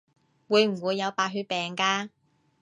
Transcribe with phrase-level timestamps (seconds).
[0.47, 2.09] 會唔會有白血病㗎？